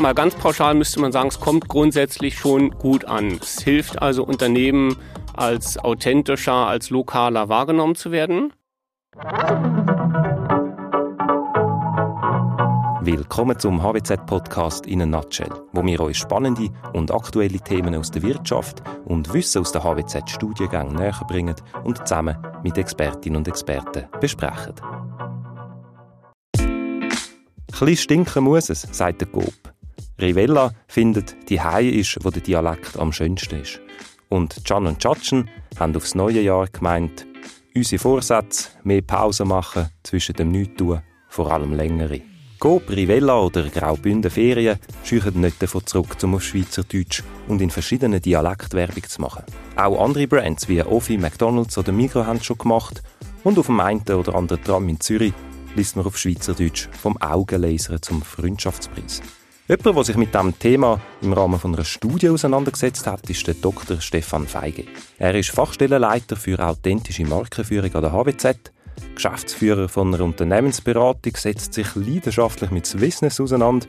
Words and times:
Mal 0.00 0.14
ganz 0.14 0.34
pauschal 0.36 0.74
müsste 0.74 1.00
man 1.00 1.10
sagen, 1.10 1.28
es 1.28 1.40
kommt 1.40 1.68
grundsätzlich 1.68 2.38
schon 2.38 2.70
gut 2.70 3.04
an. 3.04 3.38
Es 3.42 3.60
hilft 3.62 4.00
also 4.00 4.24
Unternehmen 4.24 4.96
als 5.34 5.76
authentischer, 5.78 6.68
als 6.68 6.90
lokaler 6.90 7.48
wahrgenommen 7.48 7.96
zu 7.96 8.12
werden. 8.12 8.52
Willkommen 13.00 13.58
zum 13.58 13.82
HWZ-Podcast 13.82 14.86
in 14.86 15.02
a 15.02 15.06
Nutshell, 15.06 15.50
wo 15.72 15.84
wir 15.84 15.98
euch 16.00 16.18
spannende 16.18 16.68
und 16.92 17.10
aktuelle 17.10 17.58
Themen 17.58 17.94
aus 17.94 18.10
der 18.10 18.22
Wirtschaft 18.22 18.82
und 19.06 19.32
Wissen 19.32 19.62
aus 19.62 19.72
der 19.72 19.82
HWZ-Studiengängen 19.82 20.94
näher 20.94 21.20
bringen 21.26 21.56
und 21.84 21.98
zusammen 22.06 22.36
mit 22.62 22.78
Expertinnen 22.78 23.38
und 23.38 23.48
Experten 23.48 24.06
besprechen. 24.20 24.74
Ein 27.80 27.96
stinken 27.96 28.44
muss 28.44 28.70
es, 28.70 28.82
sagt 28.82 29.20
der 29.20 29.28
Coop. 29.28 29.67
Rivella 30.20 30.72
findet, 30.88 31.36
die 31.48 31.60
Hai 31.60 31.84
ist, 31.84 32.18
wo 32.22 32.30
der 32.30 32.42
Dialekt 32.42 32.96
am 32.98 33.12
schönsten 33.12 33.60
ist. 33.60 33.80
Und 34.28 34.64
Can 34.64 34.86
und 34.86 34.98
Tschatschen 34.98 35.48
haben 35.78 35.94
aufs 35.94 36.16
neue 36.16 36.40
Jahr 36.40 36.66
gemeint, 36.66 37.24
unsere 37.74 38.00
Vorsätze, 38.00 38.70
mehr 38.82 39.02
Pause 39.02 39.44
machen 39.44 39.90
zwischen 40.02 40.34
dem 40.34 40.50
Nichtstun, 40.50 41.02
vor 41.28 41.52
allem 41.52 41.72
längere. 41.72 42.20
Coop, 42.58 42.90
Rivella 42.90 43.38
oder 43.38 43.68
Graubünden 43.68 44.32
Ferien 44.32 44.80
scheuchen 45.04 45.40
nicht 45.40 45.62
davon 45.62 45.86
zurück, 45.86 46.16
um 46.24 46.34
auf 46.34 46.42
Schweizerdeutsch 46.42 47.22
und 47.46 47.62
in 47.62 47.70
verschiedenen 47.70 48.20
Dialekten 48.20 48.72
Werbung 48.72 49.04
zu 49.04 49.20
machen. 49.20 49.44
Auch 49.76 50.04
andere 50.04 50.26
Brands 50.26 50.68
wie 50.68 50.82
Offi, 50.82 51.16
McDonalds 51.16 51.78
oder 51.78 51.92
Migros 51.92 52.26
haben 52.26 52.38
es 52.38 52.44
schon 52.44 52.58
gemacht 52.58 53.04
und 53.44 53.56
auf 53.56 53.66
dem 53.66 53.78
einen 53.78 54.02
oder 54.02 54.34
anderen 54.34 54.64
Tram 54.64 54.88
in 54.88 54.98
Zürich 54.98 55.34
liest 55.76 55.94
man 55.94 56.06
auf 56.06 56.18
Schweizerdeutsch 56.18 56.88
vom 57.00 57.16
Augenlaser 57.18 58.02
zum 58.02 58.22
Freundschaftspreis. 58.22 59.22
Jemand, 59.68 59.96
der 59.96 60.04
sich 60.04 60.16
mit 60.16 60.32
diesem 60.32 60.58
Thema 60.58 60.98
im 61.20 61.34
Rahmen 61.34 61.60
einer 61.62 61.84
Studie 61.84 62.30
auseinandergesetzt 62.30 63.06
hat, 63.06 63.28
ist 63.28 63.46
der 63.46 63.52
Dr. 63.52 64.00
Stefan 64.00 64.46
Feige. 64.46 64.84
Er 65.18 65.34
ist 65.34 65.50
Fachstellenleiter 65.50 66.36
für 66.36 66.58
authentische 66.58 67.26
Markenführung 67.26 67.94
an 67.94 68.00
der 68.00 68.12
HWZ, 68.12 68.72
Geschäftsführer 69.14 69.90
von 69.90 70.14
einer 70.14 70.24
Unternehmensberatung, 70.24 71.36
setzt 71.36 71.74
sich 71.74 71.94
leidenschaftlich 71.96 72.70
mit 72.70 72.86
Swissness 72.86 73.42
auseinander. 73.42 73.86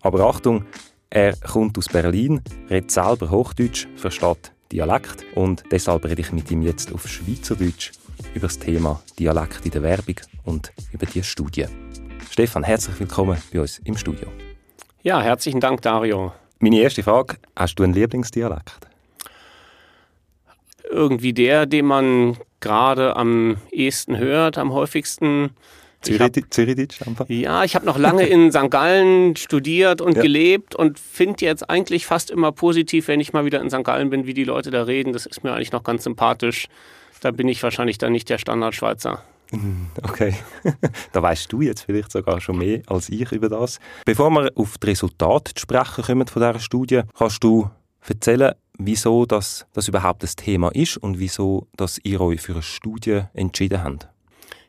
Aber 0.00 0.26
Achtung, 0.26 0.64
er 1.10 1.36
kommt 1.36 1.78
aus 1.78 1.86
Berlin, 1.86 2.40
redet 2.68 2.90
selber 2.90 3.30
Hochdeutsch, 3.30 3.86
versteht 3.94 4.50
Dialekt 4.72 5.24
und 5.36 5.62
deshalb 5.70 6.06
rede 6.06 6.22
ich 6.22 6.32
mit 6.32 6.50
ihm 6.50 6.62
jetzt 6.62 6.92
auf 6.92 7.06
Schweizerdeutsch 7.06 7.92
über 8.34 8.48
das 8.48 8.58
Thema 8.58 9.00
Dialekt 9.16 9.64
in 9.64 9.70
der 9.70 9.82
Werbung 9.84 10.16
und 10.42 10.72
über 10.90 11.06
die 11.06 11.22
Studie. 11.22 11.66
Stefan, 12.32 12.64
herzlich 12.64 12.98
willkommen 12.98 13.38
bei 13.52 13.60
uns 13.60 13.78
im 13.84 13.96
Studio. 13.96 14.26
Ja, 15.04 15.20
herzlichen 15.20 15.60
Dank, 15.60 15.82
Dario. 15.82 16.32
Meine 16.60 16.80
erste 16.80 17.02
Frage, 17.02 17.36
hast 17.54 17.78
du 17.78 17.82
einen 17.82 17.92
Lieblingsdialekt? 17.92 18.88
Irgendwie 20.90 21.34
der, 21.34 21.66
den 21.66 21.84
man 21.84 22.38
gerade 22.60 23.14
am 23.14 23.58
ehesten 23.70 24.16
hört, 24.16 24.56
am 24.56 24.72
häufigsten. 24.72 25.50
Zürichdeutsch 26.00 27.02
einfach? 27.06 27.28
Ja, 27.28 27.64
ich 27.64 27.74
habe 27.74 27.84
noch 27.84 27.98
lange 27.98 28.24
in 28.24 28.50
St. 28.50 28.70
Gallen 28.70 29.36
studiert 29.36 30.00
und 30.00 30.16
ja. 30.16 30.22
gelebt 30.22 30.74
und 30.74 30.98
finde 30.98 31.44
jetzt 31.44 31.68
eigentlich 31.68 32.06
fast 32.06 32.30
immer 32.30 32.50
positiv, 32.50 33.08
wenn 33.08 33.20
ich 33.20 33.34
mal 33.34 33.44
wieder 33.44 33.60
in 33.60 33.68
St. 33.68 33.84
Gallen 33.84 34.08
bin, 34.08 34.26
wie 34.26 34.32
die 34.32 34.44
Leute 34.44 34.70
da 34.70 34.84
reden. 34.84 35.12
Das 35.12 35.26
ist 35.26 35.44
mir 35.44 35.52
eigentlich 35.52 35.72
noch 35.72 35.84
ganz 35.84 36.04
sympathisch 36.04 36.68
da 37.24 37.30
bin 37.30 37.48
ich 37.48 37.62
wahrscheinlich 37.62 37.96
dann 37.96 38.12
nicht 38.12 38.28
der 38.28 38.36
Standardschweizer. 38.36 39.22
Okay, 40.02 40.34
da 41.12 41.22
weißt 41.22 41.52
du 41.52 41.62
jetzt 41.62 41.82
vielleicht 41.82 42.12
sogar 42.12 42.40
schon 42.40 42.58
mehr 42.58 42.82
als 42.86 43.08
ich 43.08 43.30
über 43.32 43.48
das. 43.48 43.78
Bevor 44.04 44.30
wir 44.30 44.50
auf 44.54 44.78
die 44.78 44.88
Resultate 44.88 45.54
zu 45.54 45.62
sprechen 45.62 46.04
kommen 46.04 46.26
von 46.26 46.42
dieser 46.42 46.58
Studie, 46.60 47.02
kannst 47.16 47.42
du 47.42 47.70
erzählen, 48.06 48.54
wieso 48.78 49.26
das, 49.26 49.66
das 49.72 49.88
überhaupt 49.88 50.22
das 50.22 50.36
Thema 50.36 50.68
ist 50.74 50.96
und 50.96 51.18
wieso 51.18 51.66
dass 51.76 51.98
ihr 52.02 52.20
euch 52.20 52.40
für 52.40 52.52
eine 52.52 52.62
Studie 52.62 53.22
entschieden 53.34 53.82
habt? 53.82 54.08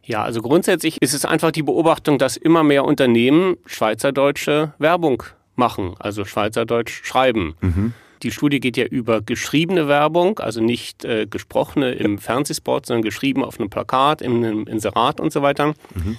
Ja, 0.03 0.23
also 0.23 0.41
grundsätzlich 0.41 1.01
ist 1.01 1.13
es 1.13 1.25
einfach 1.25 1.51
die 1.51 1.63
Beobachtung, 1.63 2.19
dass 2.19 2.37
immer 2.37 2.63
mehr 2.63 2.85
Unternehmen 2.85 3.57
schweizerdeutsche 3.65 4.73
Werbung 4.77 5.23
machen, 5.55 5.95
also 5.99 6.25
Schweizerdeutsch 6.25 7.03
schreiben. 7.03 7.55
Mhm. 7.61 7.93
Die 8.25 8.31
Studie 8.31 8.59
geht 8.59 8.75
ja 8.75 8.85
über 8.85 9.21
geschriebene 9.21 9.87
Werbung, 9.87 10.39
also 10.39 10.59
nicht 10.59 11.05
äh, 11.05 11.27
gesprochene 11.27 11.91
im 11.91 12.17
Fernsehspot, 12.17 12.87
sondern 12.87 13.03
geschrieben 13.03 13.43
auf 13.43 13.59
einem 13.59 13.69
Plakat, 13.69 14.23
in 14.23 14.43
einem 14.43 14.65
Inserat 14.65 15.19
und 15.19 15.31
so 15.31 15.43
weiter. 15.43 15.75
Mhm. 15.93 16.17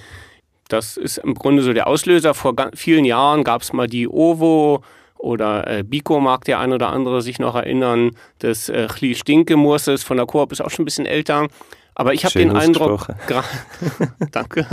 Das 0.69 0.95
ist 0.95 1.17
im 1.17 1.33
Grunde 1.33 1.63
so 1.63 1.73
der 1.73 1.87
Auslöser. 1.87 2.33
Vor 2.33 2.55
vielen 2.75 3.03
Jahren 3.03 3.43
gab 3.43 3.61
es 3.61 3.73
mal 3.73 3.87
die 3.87 4.07
OVO 4.07 4.83
oder 5.17 5.67
äh, 5.67 5.83
Biko 5.83 6.21
mag 6.21 6.45
der 6.45 6.59
ein 6.59 6.71
oder 6.71 6.89
andere 6.89 7.21
sich 7.21 7.39
noch 7.39 7.55
erinnern. 7.55 8.11
Das 8.39 8.69
äh, 8.69 8.87
Chli 8.87 9.13
Stinke-Murses 9.13 10.03
von 10.03 10.15
der 10.15 10.25
Koop 10.25 10.53
ist 10.53 10.61
auch 10.61 10.69
schon 10.69 10.83
ein 10.83 10.85
bisschen 10.85 11.05
älter. 11.05 11.47
Aber 11.99 12.13
ich 12.13 12.25
habe 12.25 12.37
den 12.37 12.55
Eindruck, 12.55 13.07
danke, 14.31 14.67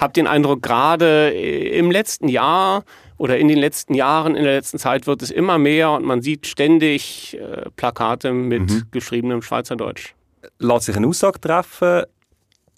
habe 0.00 0.12
den 0.14 0.26
Eindruck, 0.26 0.62
gerade 0.62 1.30
äh, 1.30 1.78
im 1.78 1.90
letzten 1.90 2.26
Jahr 2.26 2.84
oder 3.18 3.36
in 3.36 3.48
den 3.48 3.58
letzten 3.58 3.92
Jahren, 3.92 4.34
in 4.34 4.44
der 4.44 4.54
letzten 4.54 4.78
Zeit 4.78 5.06
wird 5.06 5.20
es 5.20 5.30
immer 5.30 5.58
mehr 5.58 5.90
und 5.90 6.06
man 6.06 6.22
sieht 6.22 6.46
ständig 6.46 7.36
äh, 7.38 7.68
Plakate 7.76 8.32
mit 8.32 8.70
mhm. 8.70 8.84
geschriebenem 8.92 9.42
Schweizerdeutsch. 9.42 10.14
Lässt 10.58 10.86
sich 10.86 10.96
eine 10.96 11.06
Aussage 11.06 11.38
treffen, 11.38 12.04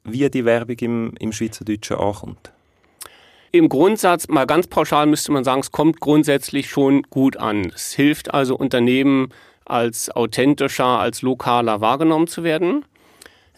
wie 0.02 0.28
die 0.30 0.44
Werbung 0.44 0.78
im, 0.80 1.12
im 1.20 1.30
Schweizerdeutschen 1.30 1.96
ankommt? 1.96 2.52
Im 3.52 3.69
Grundsatz, 3.69 4.26
mal 4.26 4.48
ganz 4.48 4.66
pauschal 4.66 5.06
müsste 5.06 5.30
man 5.30 5.44
sagen, 5.44 5.60
es 5.60 5.70
kommt 5.70 6.00
grundsätzlich 6.00 6.69
schon 6.69 7.02
gut 7.02 7.36
an. 7.36 7.70
Es 7.72 7.92
hilft 7.92 8.34
also 8.34 8.56
Unternehmen 8.56 9.28
als 9.64 10.10
authentischer, 10.10 10.98
als 10.98 11.22
lokaler 11.22 11.80
wahrgenommen 11.80 12.26
zu 12.26 12.42
werden. 12.42 12.84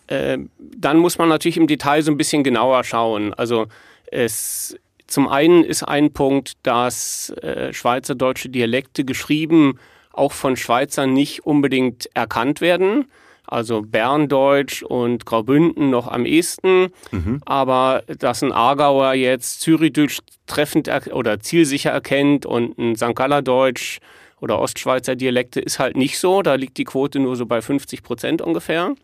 Äh, 0.08 0.38
dann 0.58 0.98
muss 0.98 1.18
man 1.18 1.28
natürlich 1.28 1.56
im 1.56 1.66
Detail 1.66 2.02
so 2.02 2.10
ein 2.10 2.16
bisschen 2.16 2.44
genauer 2.44 2.84
schauen. 2.84 3.32
Also 3.34 3.66
es 4.10 4.76
zum 5.06 5.26
einen 5.26 5.64
ist 5.64 5.82
ein 5.84 6.12
Punkt, 6.12 6.52
dass 6.64 7.30
äh, 7.42 7.72
schweizerdeutsche 7.72 8.50
Dialekte 8.50 9.04
geschrieben 9.04 9.78
auch 10.12 10.32
von 10.32 10.56
Schweizern 10.56 11.14
nicht 11.14 11.46
unbedingt 11.46 12.10
erkannt 12.14 12.60
werden. 12.60 13.06
Also 13.46 13.80
Berndeutsch 13.80 14.82
und 14.82 15.24
Graubünden 15.24 15.88
noch 15.88 16.08
am 16.08 16.26
ehesten. 16.26 16.88
Mhm. 17.10 17.40
Aber 17.46 18.02
dass 18.06 18.42
ein 18.42 18.52
Aargauer 18.52 19.14
jetzt 19.14 19.62
Zürichdeutsch 19.62 20.18
treffend 20.46 20.90
oder 21.12 21.40
zielsicher 21.40 21.90
erkennt 21.90 22.44
und 22.44 22.76
ein 22.76 22.96
St. 22.96 23.14
Galler 23.14 23.40
Deutsch 23.40 24.00
oder 24.40 24.58
Ostschweizer 24.60 25.16
Dialekte 25.16 25.60
ist 25.60 25.78
halt 25.78 25.96
nicht 25.96 26.18
so. 26.18 26.42
Da 26.42 26.56
liegt 26.56 26.76
die 26.76 26.84
Quote 26.84 27.20
nur 27.20 27.36
so 27.36 27.46
bei 27.46 27.62
50 27.62 28.02
Prozent 28.02 28.42
ungefähr. 28.42 28.94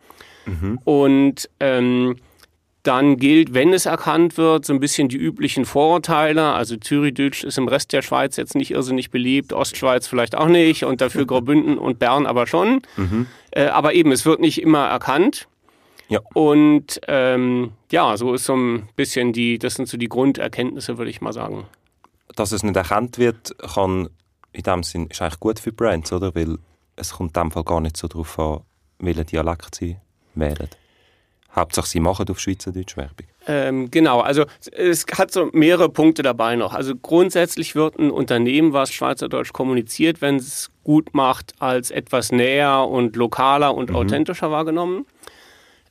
Mhm. 0.45 0.79
Und 0.83 1.49
ähm, 1.59 2.15
dann 2.85 3.17
gilt, 3.17 3.53
wenn 3.53 3.73
es 3.73 3.85
erkannt 3.85 4.37
wird, 4.37 4.65
so 4.65 4.73
ein 4.73 4.79
bisschen 4.79 5.09
die 5.09 5.17
üblichen 5.17 5.65
Vorurteile. 5.65 6.53
Also 6.53 6.77
Zürichdeutsch 6.77 7.43
ist 7.43 7.57
im 7.57 7.67
Rest 7.67 7.93
der 7.93 8.01
Schweiz 8.01 8.37
jetzt 8.37 8.55
nicht 8.55 8.71
irrsinnig 8.71 9.11
beliebt, 9.11 9.53
Ostschweiz 9.53 10.07
vielleicht 10.07 10.35
auch 10.35 10.47
nicht 10.47 10.83
und 10.83 11.01
dafür 11.01 11.25
Graubünden 11.25 11.77
und 11.77 11.99
Bern 11.99 12.25
aber 12.25 12.47
schon. 12.47 12.81
Mhm. 12.95 13.27
Äh, 13.51 13.65
aber 13.67 13.93
eben, 13.93 14.11
es 14.11 14.25
wird 14.25 14.39
nicht 14.39 14.61
immer 14.61 14.85
erkannt. 14.85 15.47
Ja. 16.07 16.19
Und 16.33 17.01
ähm, 17.07 17.71
ja, 17.91 18.15
so 18.17 18.35
ist 18.35 18.45
so 18.45 18.55
ein 18.55 18.87
bisschen 18.95 19.33
die, 19.33 19.57
das 19.57 19.75
sind 19.75 19.89
so 19.89 19.97
die 19.97 20.09
Grunderkenntnisse, 20.09 20.99
würde 20.99 21.09
ich 21.09 21.21
mal 21.21 21.33
sagen. 21.33 21.65
Dass 22.35 22.51
es 22.51 22.61
nicht 22.61 22.75
erkannt 22.75 23.17
wird, 23.17 23.55
kann 23.73 24.09
in 24.51 24.63
dem 24.63 24.83
Sinn, 24.83 25.07
ist 25.07 25.21
eigentlich 25.21 25.39
gut 25.39 25.59
für 25.59 25.71
Brands, 25.71 26.13
oder? 26.13 26.35
Weil 26.35 26.57
es 26.95 27.13
kommt 27.13 27.35
in 27.35 27.43
dem 27.43 27.51
Fall 27.51 27.63
gar 27.63 27.81
nicht 27.81 27.97
so 27.97 28.07
darauf 28.07 28.37
an, 28.37 28.59
welchen 28.99 29.25
Dialekt 29.25 29.73
sie 29.75 29.97
wählen. 30.35 30.69
Hauptsache, 31.55 31.87
Sie 31.87 31.99
machen 31.99 32.27
auf 32.29 32.39
Schweizerdeutsch 32.39 32.97
Werbung. 32.97 33.27
Ähm, 33.47 33.89
genau, 33.91 34.19
also 34.19 34.45
es 34.71 35.05
hat 35.17 35.31
so 35.31 35.49
mehrere 35.53 35.89
Punkte 35.89 36.21
dabei 36.21 36.55
noch. 36.55 36.73
Also 36.73 36.95
grundsätzlich 36.95 37.75
wird 37.75 37.97
ein 37.97 38.11
Unternehmen, 38.11 38.73
was 38.73 38.91
Schweizerdeutsch 38.91 39.53
kommuniziert, 39.53 40.21
wenn 40.21 40.35
es 40.35 40.69
gut 40.83 41.13
macht, 41.13 41.53
als 41.59 41.91
etwas 41.91 42.31
näher 42.31 42.87
und 42.87 43.15
lokaler 43.15 43.73
und 43.73 43.91
mhm. 43.91 43.95
authentischer 43.95 44.51
wahrgenommen. 44.51 45.05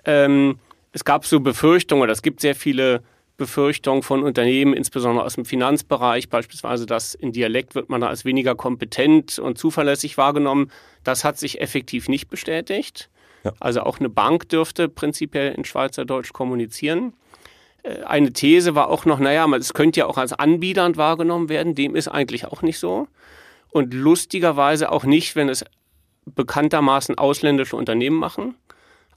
Ähm, 0.05 0.59
es 0.93 1.05
gab 1.05 1.25
so 1.25 1.41
Befürchtungen, 1.41 2.03
oder 2.03 2.13
es 2.13 2.23
gibt 2.23 2.41
sehr 2.41 2.55
viele 2.55 3.03
Befürchtungen 3.37 4.03
von 4.03 4.23
Unternehmen, 4.23 4.75
insbesondere 4.75 5.25
aus 5.25 5.35
dem 5.35 5.45
Finanzbereich, 5.45 6.29
beispielsweise, 6.29 6.87
dass 6.87 7.15
in 7.15 7.33
Dialekt 7.33 7.75
wird 7.75 7.89
man 7.89 8.01
da 8.01 8.09
als 8.09 8.25
weniger 8.25 8.55
kompetent 8.55 9.39
und 9.39 9.59
zuverlässig 9.59 10.19
wahrgenommen. 10.19 10.71
Das 11.03 11.25
hat 11.25 11.39
sich 11.39 11.61
effektiv 11.61 12.09
nicht 12.09 12.29
bestätigt. 12.29 13.11
Ja. 13.45 13.53
Also 13.61 13.83
auch 13.83 14.01
eine 14.01 14.09
Bank 14.09 14.49
dürfte 14.49 14.89
prinzipiell 14.89 15.53
in 15.53 15.65
Schweizerdeutsch 15.65 16.33
kommunizieren. 16.33 17.13
Äh, 17.83 18.03
eine 18.05 18.33
These 18.33 18.75
war 18.75 18.89
auch 18.89 19.05
noch, 19.05 19.21
naja, 19.21 19.47
es 19.57 19.75
könnte 19.75 20.01
ja 20.01 20.07
auch 20.07 20.19
als 20.19 20.33
anbiedernd 20.33 20.97
wahrgenommen 20.97 21.49
werden. 21.49 21.75
Dem 21.75 21.95
ist 21.95 22.09
eigentlich 22.09 22.47
auch 22.47 22.63
nicht 22.63 22.79
so. 22.79 23.07
Und 23.71 23.93
lustigerweise 23.93 24.91
auch 24.91 25.05
nicht, 25.05 25.37
wenn 25.37 25.49
es 25.49 25.65
bekanntermaßen 26.27 27.19
ausländische 27.19 27.77
Unternehmen 27.77 28.17
machen. 28.17 28.55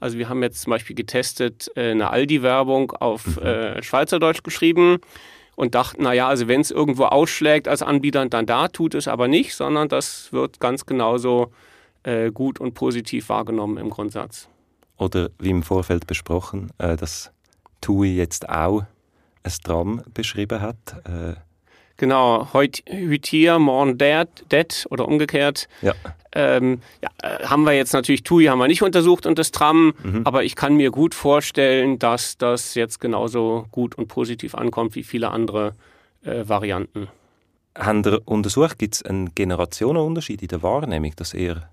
Also 0.00 0.18
wir 0.18 0.28
haben 0.28 0.42
jetzt 0.42 0.62
zum 0.62 0.70
Beispiel 0.70 0.94
getestet 0.94 1.70
äh, 1.74 1.90
eine 1.90 2.10
Aldi-Werbung 2.10 2.92
auf 2.92 3.36
mhm. 3.36 3.42
äh, 3.42 3.82
Schweizerdeutsch 3.82 4.42
geschrieben 4.42 4.98
und 5.56 5.74
dachten, 5.74 6.02
naja, 6.04 6.28
also 6.28 6.46
wenn 6.46 6.60
es 6.60 6.70
irgendwo 6.70 7.04
ausschlägt 7.04 7.66
als 7.66 7.82
Anbieter, 7.82 8.24
dann 8.26 8.46
da 8.46 8.68
tut 8.68 8.94
es 8.94 9.08
aber 9.08 9.26
nicht, 9.26 9.54
sondern 9.54 9.88
das 9.88 10.32
wird 10.32 10.60
ganz 10.60 10.86
genauso 10.86 11.50
äh, 12.02 12.30
gut 12.30 12.60
und 12.60 12.74
positiv 12.74 13.28
wahrgenommen 13.28 13.78
im 13.78 13.90
Grundsatz. 13.90 14.48
Oder 14.96 15.30
wie 15.38 15.50
im 15.50 15.62
Vorfeld 15.62 16.06
besprochen, 16.06 16.70
äh, 16.78 16.96
dass 16.96 17.32
TUI 17.80 18.16
jetzt 18.16 18.48
auch 18.48 18.84
ein 19.42 19.52
Tram 19.62 20.02
beschrieben 20.12 20.60
hat. 20.60 20.76
Äh, 21.04 21.34
Genau, 21.98 22.46
heute 22.52 22.80
hier, 23.24 23.58
morgen 23.58 23.98
dead, 23.98 24.28
dead 24.52 24.86
oder 24.90 25.08
umgekehrt. 25.08 25.68
Ja. 25.82 25.94
Ähm, 26.32 26.80
ja, 27.02 27.10
äh, 27.22 27.44
haben 27.44 27.64
wir 27.64 27.72
jetzt 27.72 27.92
natürlich 27.92 28.22
TUI 28.22 28.44
haben 28.44 28.60
wir 28.60 28.68
nicht 28.68 28.82
untersucht 28.82 29.26
und 29.26 29.36
das 29.36 29.50
Tram, 29.50 29.94
mhm. 30.04 30.22
aber 30.24 30.44
ich 30.44 30.54
kann 30.54 30.76
mir 30.76 30.92
gut 30.92 31.12
vorstellen, 31.12 31.98
dass 31.98 32.38
das 32.38 32.76
jetzt 32.76 33.00
genauso 33.00 33.66
gut 33.72 33.96
und 33.96 34.06
positiv 34.06 34.54
ankommt 34.54 34.94
wie 34.94 35.02
viele 35.02 35.32
andere 35.32 35.74
äh, 36.22 36.44
Varianten. 36.48 37.08
Haben 37.76 38.04
Sie 38.04 38.20
untersucht, 38.20 38.78
gibt 38.78 38.94
es 38.94 39.02
einen 39.02 39.34
Generationenunterschied 39.34 40.40
in 40.40 40.48
der 40.48 40.62
Wahrnehmung, 40.62 41.14
dass 41.16 41.34
eher 41.34 41.68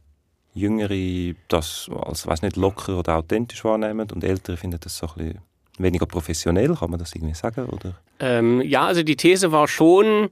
Jüngere 0.55 1.35
das 1.49 1.89
als 1.93 2.25
weiß 2.25 2.41
nicht 2.41 2.55
locker 2.55 2.97
oder 2.97 3.17
authentisch 3.17 3.63
wahrnehmen 3.63 4.07
und 4.13 4.23
Ältere 4.23 4.57
finden 4.57 4.79
das 4.81 4.97
so 4.97 5.07
ein 5.07 5.13
bisschen 5.15 5.39
weniger 5.77 6.05
professionell, 6.05 6.75
kann 6.75 6.89
man 6.89 6.99
das 6.99 7.13
irgendwie 7.13 7.35
sagen? 7.35 7.65
Oder? 7.65 7.93
Ähm, 8.19 8.61
ja, 8.61 8.85
also 8.85 9.03
die 9.03 9.17
These 9.17 9.51
war 9.51 9.67
schon, 9.67 10.29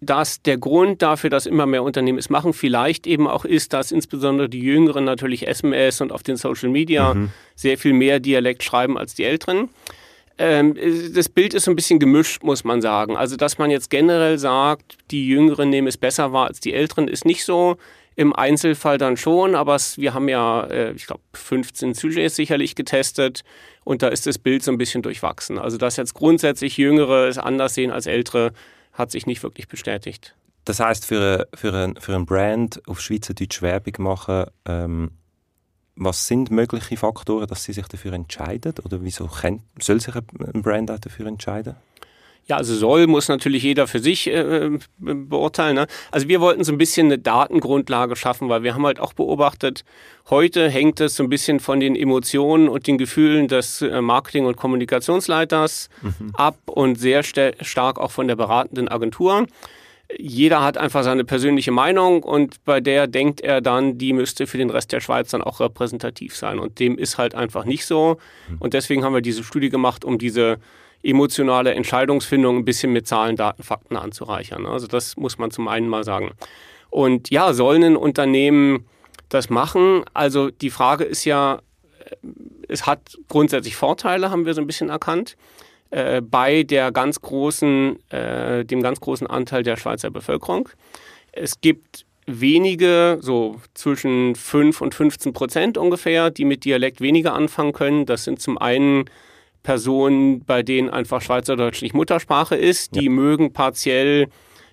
dass 0.00 0.42
der 0.42 0.58
Grund 0.58 1.02
dafür, 1.02 1.30
dass 1.30 1.46
immer 1.46 1.66
mehr 1.66 1.82
Unternehmen 1.82 2.18
es 2.18 2.30
machen, 2.30 2.52
vielleicht 2.52 3.06
eben 3.06 3.28
auch 3.28 3.44
ist, 3.44 3.72
dass 3.72 3.92
insbesondere 3.92 4.48
die 4.48 4.60
Jüngeren 4.60 5.04
natürlich 5.04 5.46
SMS 5.46 6.00
und 6.00 6.12
auf 6.12 6.22
den 6.22 6.36
Social 6.36 6.70
Media 6.70 7.14
mhm. 7.14 7.30
sehr 7.54 7.78
viel 7.78 7.92
mehr 7.92 8.18
Dialekt 8.18 8.64
schreiben 8.64 8.98
als 8.98 9.14
die 9.14 9.24
Älteren. 9.24 9.68
Ähm, 10.38 10.76
das 11.14 11.28
Bild 11.28 11.54
ist 11.54 11.64
so 11.64 11.70
ein 11.70 11.76
bisschen 11.76 12.00
gemischt, 12.00 12.42
muss 12.42 12.64
man 12.64 12.80
sagen. 12.80 13.16
Also, 13.16 13.36
dass 13.36 13.58
man 13.58 13.70
jetzt 13.70 13.90
generell 13.90 14.38
sagt, 14.38 14.96
die 15.10 15.28
Jüngeren 15.28 15.70
nehmen 15.70 15.86
es 15.86 15.98
besser 15.98 16.32
wahr 16.32 16.48
als 16.48 16.58
die 16.58 16.72
Älteren, 16.72 17.06
ist 17.06 17.24
nicht 17.24 17.44
so. 17.44 17.76
Im 18.14 18.34
Einzelfall 18.34 18.98
dann 18.98 19.16
schon, 19.16 19.54
aber 19.54 19.78
wir 19.96 20.14
haben 20.14 20.28
ja, 20.28 20.64
äh, 20.64 20.92
ich 20.92 21.06
glaube, 21.06 21.22
15 21.32 21.94
Sujets 21.94 22.36
sicherlich 22.36 22.74
getestet 22.74 23.42
und 23.84 24.02
da 24.02 24.08
ist 24.08 24.26
das 24.26 24.38
Bild 24.38 24.62
so 24.62 24.70
ein 24.70 24.78
bisschen 24.78 25.02
durchwachsen. 25.02 25.58
Also, 25.58 25.78
dass 25.78 25.96
jetzt 25.96 26.14
grundsätzlich 26.14 26.76
Jüngere 26.76 27.28
es 27.28 27.38
anders 27.38 27.74
sehen 27.74 27.90
als 27.90 28.06
Ältere, 28.06 28.52
hat 28.92 29.10
sich 29.10 29.26
nicht 29.26 29.42
wirklich 29.42 29.68
bestätigt. 29.68 30.34
Das 30.64 30.78
heißt, 30.78 31.06
für, 31.06 31.48
für, 31.54 31.74
ein, 31.74 31.96
für 31.96 32.14
ein 32.14 32.26
Brand 32.26 32.86
auf 32.86 33.00
Schweizerdeutsch 33.00 33.62
Werbung 33.62 33.94
machen, 33.98 34.46
ähm, 34.66 35.10
was 35.96 36.26
sind 36.26 36.50
mögliche 36.50 36.96
Faktoren, 36.96 37.46
dass 37.46 37.64
sie 37.64 37.72
sich 37.72 37.86
dafür 37.86 38.12
entscheiden? 38.12 38.74
Oder 38.84 39.02
wieso 39.02 39.26
kann, 39.26 39.62
soll 39.80 40.00
sich 40.00 40.14
ein 40.14 40.62
Brand 40.62 40.90
auch 40.90 40.98
dafür 40.98 41.26
entscheiden? 41.26 41.76
Ja, 42.46 42.56
also 42.56 42.74
soll, 42.74 43.06
muss 43.06 43.28
natürlich 43.28 43.62
jeder 43.62 43.86
für 43.86 44.00
sich 44.00 44.26
äh, 44.26 44.70
beurteilen. 44.98 45.76
Ne? 45.76 45.86
Also 46.10 46.28
wir 46.28 46.40
wollten 46.40 46.64
so 46.64 46.72
ein 46.72 46.78
bisschen 46.78 47.06
eine 47.06 47.18
Datengrundlage 47.18 48.16
schaffen, 48.16 48.48
weil 48.48 48.64
wir 48.64 48.74
haben 48.74 48.84
halt 48.84 48.98
auch 48.98 49.12
beobachtet, 49.12 49.84
heute 50.28 50.68
hängt 50.68 51.00
es 51.00 51.14
so 51.14 51.22
ein 51.22 51.28
bisschen 51.28 51.60
von 51.60 51.78
den 51.78 51.94
Emotionen 51.94 52.68
und 52.68 52.86
den 52.86 52.98
Gefühlen 52.98 53.46
des 53.46 53.82
äh, 53.82 54.00
Marketing- 54.00 54.46
und 54.46 54.56
Kommunikationsleiters 54.56 55.88
mhm. 56.02 56.32
ab 56.34 56.58
und 56.66 56.98
sehr 56.98 57.22
stark 57.22 57.98
auch 57.98 58.10
von 58.10 58.26
der 58.26 58.36
beratenden 58.36 58.88
Agentur. 58.88 59.46
Jeder 60.18 60.62
hat 60.62 60.76
einfach 60.76 61.04
seine 61.04 61.24
persönliche 61.24 61.70
Meinung 61.70 62.22
und 62.22 62.64
bei 62.64 62.80
der 62.80 63.06
denkt 63.06 63.40
er 63.40 63.60
dann, 63.60 63.98
die 63.98 64.12
müsste 64.12 64.46
für 64.46 64.58
den 64.58 64.70
Rest 64.70 64.92
der 64.92 65.00
Schweiz 65.00 65.30
dann 65.30 65.42
auch 65.42 65.60
repräsentativ 65.60 66.36
sein. 66.36 66.58
Und 66.58 66.80
dem 66.80 66.98
ist 66.98 67.18
halt 67.18 67.34
einfach 67.34 67.64
nicht 67.64 67.86
so. 67.86 68.18
Mhm. 68.48 68.56
Und 68.58 68.74
deswegen 68.74 69.04
haben 69.04 69.14
wir 69.14 69.22
diese 69.22 69.44
Studie 69.44 69.70
gemacht, 69.70 70.04
um 70.04 70.18
diese 70.18 70.58
emotionale 71.02 71.74
Entscheidungsfindung 71.74 72.58
ein 72.58 72.64
bisschen 72.64 72.92
mit 72.92 73.06
Zahlen, 73.06 73.36
Daten, 73.36 73.62
Fakten 73.62 73.96
anzureichern. 73.96 74.66
Also 74.66 74.86
das 74.86 75.16
muss 75.16 75.38
man 75.38 75.50
zum 75.50 75.68
einen 75.68 75.88
mal 75.88 76.04
sagen. 76.04 76.32
Und 76.90 77.30
ja, 77.30 77.52
sollen 77.54 77.82
ein 77.82 77.96
Unternehmen 77.96 78.86
das 79.28 79.50
machen? 79.50 80.04
Also 80.14 80.50
die 80.50 80.70
Frage 80.70 81.04
ist 81.04 81.24
ja, 81.24 81.60
es 82.68 82.86
hat 82.86 83.16
grundsätzlich 83.28 83.76
Vorteile, 83.76 84.30
haben 84.30 84.46
wir 84.46 84.54
so 84.54 84.60
ein 84.60 84.66
bisschen 84.66 84.90
erkannt, 84.90 85.36
äh, 85.90 86.20
bei 86.20 86.62
der 86.62 86.92
ganz 86.92 87.20
großen, 87.20 87.98
äh, 88.10 88.64
dem 88.64 88.82
ganz 88.82 89.00
großen 89.00 89.26
Anteil 89.26 89.62
der 89.62 89.76
Schweizer 89.76 90.10
Bevölkerung. 90.10 90.68
Es 91.32 91.60
gibt 91.60 92.04
wenige, 92.26 93.18
so 93.20 93.60
zwischen 93.74 94.34
5 94.34 94.80
und 94.80 94.94
15 94.94 95.32
Prozent 95.32 95.78
ungefähr, 95.78 96.30
die 96.30 96.44
mit 96.44 96.64
Dialekt 96.64 97.00
weniger 97.00 97.34
anfangen 97.34 97.72
können. 97.72 98.06
Das 98.06 98.24
sind 98.24 98.40
zum 98.40 98.58
einen 98.58 99.06
Personen, 99.62 100.44
bei 100.44 100.62
denen 100.62 100.90
einfach 100.90 101.22
Schweizerdeutsch 101.22 101.82
nicht 101.82 101.94
Muttersprache 101.94 102.56
ist. 102.56 102.94
Die 102.94 103.04
ja. 103.04 103.10
mögen 103.10 103.52
partiell 103.52 104.28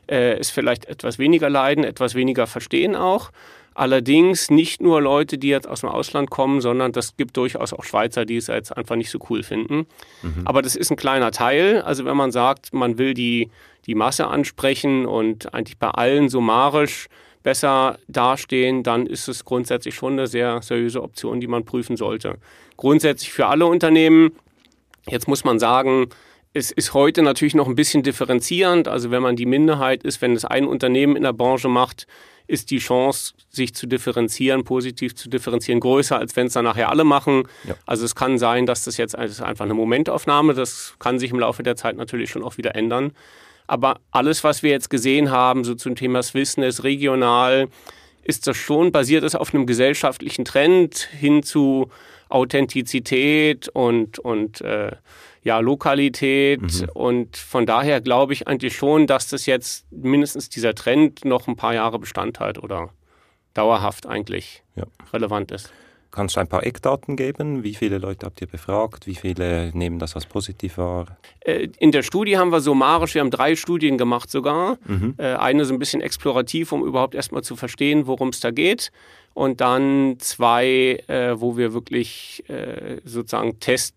äh, 0.08 0.38
es 0.38 0.50
vielleicht 0.50 0.86
etwas 0.86 1.20
weniger 1.20 1.50
leiden, 1.50 1.84
etwas 1.84 2.16
weniger 2.16 2.48
verstehen 2.48 2.96
auch. 2.96 3.32
Allerdings 3.76 4.50
nicht 4.50 4.82
nur 4.82 5.02
Leute, 5.02 5.38
die 5.38 5.48
jetzt 5.48 5.68
aus 5.68 5.82
dem 5.82 5.90
Ausland 5.90 6.30
kommen, 6.30 6.60
sondern 6.60 6.92
das 6.92 7.16
gibt 7.16 7.38
durchaus 7.38 7.72
auch 7.72 7.86
Schweizer, 7.86 8.26
die 8.26 8.36
es 8.36 8.48
jetzt 8.48 8.76
einfach 8.76 8.98
nicht 8.98 9.10
so 9.10 9.20
cool 9.30 9.42
finden. 9.42 9.86
Mhm. 10.22 10.42
Aber 10.46 10.62
das 10.62 10.76
ist 10.76 10.90
ein 10.92 10.98
kleiner 10.98 11.32
Teil. 11.32 11.82
Also 11.82 12.04
wenn 12.04 12.18
man 12.18 12.32
sagt, 12.32 12.74
man 12.74 12.98
will 12.98 13.14
die, 13.14 13.50
die 13.86 13.96
Masse 13.96 14.28
ansprechen 14.28 15.06
und 15.06 15.54
eigentlich 15.54 15.78
bei 15.78 15.90
allen 15.90 16.28
summarisch 16.28 17.08
besser 17.44 17.98
dastehen, 18.08 18.84
dann 18.84 19.06
ist 19.06 19.30
es 19.30 19.46
grundsätzlich 19.46 19.96
schon 19.96 20.14
eine 20.14 20.28
sehr 20.28 20.62
seriöse 20.62 21.02
Option, 21.02 21.40
die 21.40 21.48
man 21.48 21.64
prüfen 21.64 21.96
sollte. 21.96 22.36
Grundsätzlich 22.76 23.32
für 23.32 23.48
alle 23.48 23.66
Unternehmen, 23.66 24.32
Jetzt 25.08 25.28
muss 25.28 25.44
man 25.44 25.60
sagen, 25.60 26.10
es 26.54 26.72
ist 26.72 26.94
heute 26.94 27.22
natürlich 27.22 27.56
noch 27.56 27.68
ein 27.68 27.76
bisschen 27.76 28.04
differenzierend. 28.04 28.88
Also 28.88 29.12
wenn 29.12 29.22
man 29.22 29.36
die 29.36 29.46
Minderheit 29.46 30.04
ist, 30.04 30.22
wenn 30.22 30.34
es 30.34 30.46
ein 30.46 30.66
Unternehmen 30.66 31.16
in 31.16 31.24
der 31.24 31.34
Branche 31.34 31.70
macht, 31.70 32.08
ist 32.48 32.72
die 32.72 32.80
Chance, 32.80 33.34
sich 33.50 33.76
zu 33.76 33.86
differenzieren, 33.86 34.64
positiv 34.64 35.16
zu 35.16 35.30
differenzieren, 35.30 35.80
größer, 35.80 36.18
als 36.18 36.36
wenn 36.36 36.48
es 36.48 36.54
dann 36.54 36.66
nachher 36.66 36.90
alle 36.90 37.04
machen. 37.04 37.44
Ja. 37.68 37.76
Also 37.86 38.06
es 38.06 38.16
kann 38.16 38.40
sein, 38.40 38.66
dass 38.66 38.84
das 38.84 38.98
jetzt 38.98 39.14
das 39.14 39.42
einfach 39.42 39.66
eine 39.66 39.76
Momentaufnahme, 39.76 40.56
das 40.56 40.96
kann 40.98 41.20
sich 41.20 41.30
im 41.30 41.40
Laufe 41.40 41.62
der 41.62 41.76
Zeit 41.76 41.96
natürlich 41.96 42.32
schon 42.32 42.44
auch 42.44 42.58
wieder 42.58 42.76
ändern. 42.76 43.12
Aber 43.68 44.00
alles, 44.10 44.44
was 44.44 44.64
wir 44.64 44.72
jetzt 44.72 44.90
gesehen 44.90 45.30
haben, 45.30 45.64
so 45.64 45.76
zum 45.76 45.96
Thema 45.96 46.24
Swissness, 46.24 46.84
regional, 46.84 47.68
ist 48.24 48.48
das 48.48 48.58
schon, 48.58 48.92
basiert 48.92 49.24
es 49.24 49.36
auf 49.36 49.54
einem 49.54 49.68
gesellschaftlichen 49.68 50.44
Trend 50.44 50.98
hin 50.98 51.44
zu 51.44 51.92
Authentizität 52.30 53.68
und, 53.70 54.20
und 54.20 54.62
äh, 54.62 54.92
ja, 55.44 55.60
Lokalität. 55.60 56.62
Mhm. 56.62 56.90
Und 56.94 57.38
von 57.38 57.66
daher 57.66 58.02
glaube 58.02 58.34
ich 58.34 58.48
eigentlich 58.48 58.76
schon, 58.76 59.08
dass 59.08 59.28
das 59.28 59.46
jetzt 59.46 59.92
mindestens 59.92 60.50
dieser 60.50 60.76
Trend 60.76 61.26
noch 61.26 61.48
ein 61.48 61.56
paar 61.56 61.74
Jahre 61.74 62.00
Bestand 62.00 62.40
hat 62.40 62.62
oder 62.62 62.90
dauerhaft 63.54 64.06
eigentlich 64.06 64.64
ja. 64.76 64.86
relevant 65.12 65.52
ist. 65.52 65.72
Kannst 66.12 66.36
du 66.36 66.40
ein 66.40 66.48
paar 66.48 66.66
Eckdaten 66.66 67.16
geben? 67.16 67.64
Wie 67.64 67.76
viele 67.76 68.00
Leute 68.00 68.26
habt 68.26 68.42
ihr 68.42 68.48
befragt? 68.48 69.06
Wie 69.06 69.14
viele 69.14 69.70
nehmen 69.76 70.00
das 70.00 70.16
als 70.16 70.26
positiv 70.26 70.80
wahr? 70.80 71.18
Äh, 71.42 71.68
in 71.78 71.92
der 71.92 72.02
Studie 72.02 72.38
haben 72.38 72.52
wir 72.52 72.62
summarisch, 72.62 73.14
wir 73.14 73.22
haben 73.22 73.30
drei 73.30 73.56
Studien 73.56 73.98
gemacht 73.98 74.32
sogar. 74.32 74.78
Mhm. 74.86 75.14
Äh, 75.18 75.36
eine 75.36 75.66
so 75.66 75.74
ein 75.74 75.80
bisschen 75.80 76.02
explorativ, 76.02 76.72
um 76.72 76.84
überhaupt 76.84 77.14
erstmal 77.14 77.44
zu 77.44 77.56
verstehen, 77.56 78.08
worum 78.08 78.30
es 78.30 78.40
da 78.40 78.50
geht 78.50 78.92
und 79.34 79.62
dann 79.62 80.18
zwei, 80.20 81.04
äh, 81.08 81.40
wo 81.40 81.58
wir 81.58 81.74
wirklich 81.74 82.44
äh, 82.50 82.98
sozusagen 83.04 83.60
Test, 83.60 83.96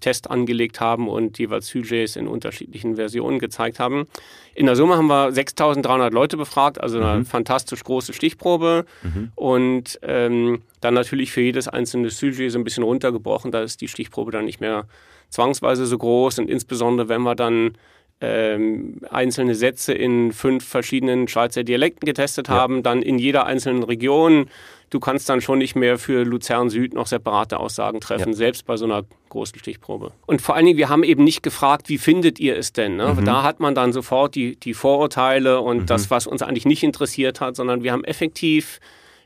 Test 0.00 0.30
angelegt 0.30 0.80
haben 0.80 1.08
und 1.08 1.38
jeweils 1.38 1.68
Sujets 1.68 2.16
in 2.16 2.28
unterschiedlichen 2.28 2.96
Versionen 2.96 3.38
gezeigt 3.38 3.78
haben. 3.80 4.06
In 4.54 4.66
der 4.66 4.76
Summe 4.76 4.96
haben 4.96 5.06
wir 5.06 5.32
6300 5.32 6.12
Leute 6.12 6.36
befragt, 6.36 6.80
also 6.80 7.00
eine 7.00 7.20
mhm. 7.20 7.26
fantastisch 7.26 7.82
große 7.82 8.12
Stichprobe 8.12 8.84
mhm. 9.02 9.32
und 9.34 9.98
ähm, 10.02 10.62
dann 10.80 10.94
natürlich 10.94 11.32
für 11.32 11.40
jedes 11.40 11.68
einzelne 11.68 12.10
Sujet 12.10 12.52
so 12.52 12.58
ein 12.58 12.64
bisschen 12.64 12.84
runtergebrochen, 12.84 13.50
da 13.50 13.62
ist 13.62 13.80
die 13.80 13.88
Stichprobe 13.88 14.30
dann 14.30 14.44
nicht 14.44 14.60
mehr 14.60 14.86
zwangsweise 15.30 15.86
so 15.86 15.98
groß 15.98 16.38
und 16.38 16.50
insbesondere 16.50 17.08
wenn 17.08 17.22
wir 17.22 17.34
dann 17.34 17.76
ähm, 18.20 19.00
einzelne 19.10 19.54
Sätze 19.54 19.92
in 19.92 20.32
fünf 20.32 20.64
verschiedenen 20.66 21.28
Schweizer 21.28 21.64
Dialekten 21.64 22.06
getestet 22.06 22.48
ja. 22.48 22.54
haben, 22.54 22.82
dann 22.82 23.02
in 23.02 23.18
jeder 23.18 23.46
einzelnen 23.46 23.82
Region. 23.82 24.48
Du 24.88 25.00
kannst 25.00 25.28
dann 25.28 25.40
schon 25.40 25.58
nicht 25.58 25.74
mehr 25.74 25.98
für 25.98 26.24
Luzern 26.24 26.70
Süd 26.70 26.94
noch 26.94 27.08
separate 27.08 27.58
Aussagen 27.58 28.00
treffen, 28.00 28.30
ja. 28.30 28.36
selbst 28.36 28.64
bei 28.66 28.76
so 28.76 28.84
einer 28.84 29.04
großen 29.28 29.58
Stichprobe. 29.58 30.12
Und 30.26 30.40
vor 30.40 30.54
allen 30.54 30.64
Dingen, 30.64 30.78
wir 30.78 30.88
haben 30.88 31.02
eben 31.02 31.24
nicht 31.24 31.42
gefragt, 31.42 31.88
wie 31.88 31.98
findet 31.98 32.38
ihr 32.38 32.56
es 32.56 32.72
denn? 32.72 32.96
Ne? 32.96 33.14
Mhm. 33.14 33.24
Da 33.24 33.42
hat 33.42 33.60
man 33.60 33.74
dann 33.74 33.92
sofort 33.92 34.34
die, 34.34 34.56
die 34.56 34.74
Vorurteile 34.74 35.60
und 35.60 35.82
mhm. 35.82 35.86
das, 35.86 36.10
was 36.10 36.26
uns 36.26 36.42
eigentlich 36.42 36.66
nicht 36.66 36.84
interessiert 36.84 37.40
hat, 37.40 37.56
sondern 37.56 37.82
wir 37.82 37.92
haben 37.92 38.04
effektiv 38.04 38.78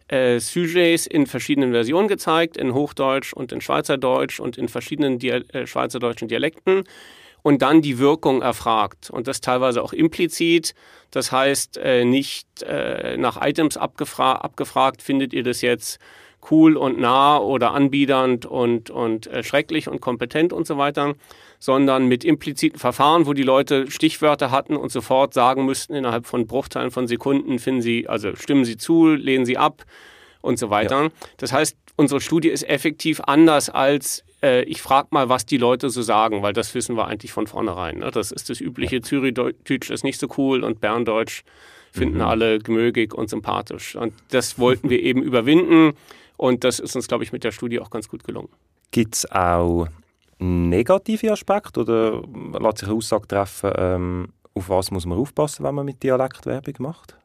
äh, 0.09 0.41
Sujets 0.41 1.07
in 1.07 1.27
verschiedenen 1.27 1.73
Versionen 1.73 2.09
gezeigt, 2.09 2.57
in 2.57 2.75
Hochdeutsch 2.75 3.33
und 3.35 3.53
in 3.53 3.61
Schweizerdeutsch 3.61 4.41
und 4.41 4.59
in 4.59 4.69
verschiedenen 4.69 5.21
Dia 5.21 5.37
äh, 5.53 5.67
schweizerdeutschen 5.67 6.27
Dialekten 6.27 6.85
und 7.43 7.63
dann 7.63 7.83
die 7.83 7.99
Wirkung 7.99 8.43
erfragt. 8.43 9.11
Und 9.11 9.27
das 9.27 9.41
teilweise 9.41 9.83
auch 9.83 9.93
implizit. 9.93 10.75
Das 11.11 11.33
heißt, 11.33 11.79
äh, 11.79 12.05
nicht 12.05 12.63
äh, 12.63 13.17
nach 13.17 13.41
Items 13.41 13.77
abgefra 13.77 14.33
abgefragt, 14.33 15.03
findet 15.03 15.33
ihr 15.33 15.43
das 15.43 15.61
jetzt 15.61 15.99
cool 16.51 16.77
und 16.77 16.99
nah 16.99 17.39
oder 17.39 17.73
anbiedernd 17.73 18.47
und, 18.47 18.91
und 18.91 19.27
äh, 19.27 19.43
schrecklich 19.43 19.89
und 19.89 20.01
kompetent 20.01 20.53
und 20.53 20.67
so 20.67 20.79
weiter, 20.79 21.15
sondern 21.59 22.07
mit 22.07 22.25
impliziten 22.25 22.79
Verfahren, 22.79 23.27
wo 23.27 23.35
die 23.35 23.43
Leute 23.43 23.91
Stichwörter 23.91 24.51
hatten 24.51 24.77
und 24.77 24.91
sofort 24.91 25.35
sagen 25.35 25.67
müssten, 25.67 25.95
innerhalb 25.95 26.27
von 26.27 26.47
Bruchteilen 26.47 26.91
von 26.91 27.07
Sekunden 27.07 27.59
finden 27.59 27.83
sie, 27.83 28.09
also 28.09 28.35
stimmen 28.37 28.65
sie 28.65 28.77
zu, 28.77 29.09
lehnen 29.09 29.45
sie 29.45 29.59
ab 29.59 29.85
und 30.41 30.59
so 30.59 30.71
weiter. 30.71 31.05
Ja. 31.05 31.09
Das 31.37 31.53
heißt, 31.53 31.77
unsere 31.97 32.21
Studie 32.21 32.49
ist 32.49 32.67
effektiv 32.67 33.21
anders 33.27 33.69
als 33.69 34.25
äh, 34.43 34.63
ich 34.63 34.83
frage 34.83 35.09
mal, 35.11 35.29
was 35.29 35.47
die 35.47 35.57
Leute 35.57 35.91
so 35.91 36.03
sagen, 36.03 36.43
weil 36.43 36.53
das 36.53 36.75
wissen 36.75 36.97
wir 36.97 37.07
eigentlich 37.07 37.33
von 37.33 37.47
vornherein. 37.47 37.99
Ne? 37.99 38.11
Das 38.11 38.33
ist 38.33 38.51
das 38.51 38.61
übliche 38.61 39.01
Zürichdeutsch 39.01 39.91
ist 39.91 40.05
nicht 40.05 40.21
so 40.21 40.29
cool 40.39 40.65
und 40.65 40.81
Berndeutsch 40.81 41.43
finden 41.93 42.19
mhm. 42.19 42.25
alle 42.25 42.59
gemögig 42.59 43.15
und 43.15 43.29
sympathisch. 43.29 43.97
Und 43.97 44.15
das 44.31 44.59
wollten 44.59 44.91
wir 44.91 45.03
eben 45.03 45.23
überwinden 45.23 45.95
und 46.37 46.65
das 46.65 46.79
ist 46.79 46.97
uns, 46.97 47.09
glaube 47.09 47.25
ich, 47.25 47.33
mit 47.33 47.45
der 47.45 47.53
Studie 47.53 47.81
auch 47.81 47.91
ganz 47.91 48.09
gut 48.09 48.25
gelungen. 48.25 48.49
Gibt 48.93 49.15
es 49.15 49.31
auch 49.31 49.87
negative 50.39 51.33
Aspekte 51.33 51.81
oder 51.81 52.23
lässt 52.59 52.79
sich 52.79 52.89
eine 52.89 52.97
Aussage 52.97 53.29
treffen, 53.29 53.73
ähm, 53.77 54.29
auf 54.55 54.69
was 54.69 54.91
muss 54.91 55.07
man 55.07 55.19
aufpassen, 55.19 55.65
wenn 55.65 55.75
man 55.75 55.85
mit 55.85 56.03
Dialektwerbung 56.03 56.75
macht? 56.79 57.17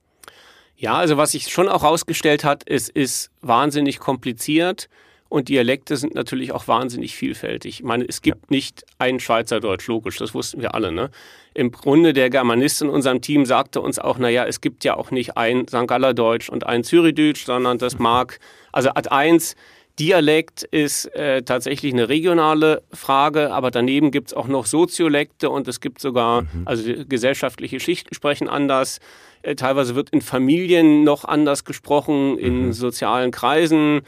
Ja, 0.77 0.95
also 0.95 1.15
was 1.15 1.31
sich 1.31 1.48
schon 1.48 1.69
auch 1.69 1.84
herausgestellt 1.84 2.43
hat, 2.43 2.63
es 2.65 2.89
ist 2.89 3.31
wahnsinnig 3.41 4.00
kompliziert 4.00 4.89
und 5.35 5.49
Dialekte 5.49 5.97
sind 5.97 6.15
natürlich 6.15 6.53
auch 6.53 6.69
wahnsinnig 6.69 7.13
vielfältig. 7.13 7.79
Ich 7.79 7.83
meine, 7.83 8.05
es 8.07 8.21
gibt 8.21 8.37
ja. 8.37 8.47
nicht 8.47 8.85
ein 8.99 9.19
Schweizerdeutsch, 9.19 9.85
logisch, 9.87 10.17
das 10.17 10.33
wussten 10.33 10.61
wir 10.61 10.73
alle. 10.73 10.93
Ne? 10.93 11.09
Im 11.53 11.73
Grunde 11.73 12.13
der 12.13 12.29
Germanist 12.29 12.81
in 12.81 12.87
unserem 12.87 13.19
Team 13.19 13.45
sagte 13.45 13.81
uns 13.81 13.99
auch, 13.99 14.17
naja, 14.17 14.45
es 14.45 14.61
gibt 14.61 14.85
ja 14.85 14.95
auch 14.95 15.11
nicht 15.11 15.35
ein 15.35 15.67
St. 15.67 15.87
Galler 15.87 16.13
Deutsch 16.13 16.47
und 16.47 16.65
ein 16.65 16.85
Zürichdeutsch, 16.85 17.43
sondern 17.43 17.77
das 17.77 17.99
mag, 17.99 18.39
also 18.71 18.91
Ad 18.91 19.09
1, 19.09 19.57
Dialekt 19.99 20.63
ist 20.63 21.13
äh, 21.15 21.41
tatsächlich 21.43 21.91
eine 21.91 22.07
regionale 22.07 22.83
Frage, 22.93 23.51
aber 23.51 23.71
daneben 23.71 24.11
gibt 24.11 24.29
es 24.29 24.33
auch 24.33 24.47
noch 24.47 24.65
Soziolekte 24.65 25.49
und 25.49 25.67
es 25.67 25.81
gibt 25.81 25.99
sogar, 25.99 26.43
mhm. 26.43 26.47
also 26.63 26.93
gesellschaftliche 27.09 27.81
Schichten 27.81 28.15
sprechen 28.15 28.47
anders. 28.47 28.99
Äh, 29.41 29.55
teilweise 29.55 29.95
wird 29.95 30.11
in 30.11 30.21
Familien 30.21 31.03
noch 31.03 31.25
anders 31.25 31.65
gesprochen, 31.65 32.37
in 32.37 32.67
mhm. 32.67 32.73
sozialen 32.73 33.31
Kreisen. 33.31 34.01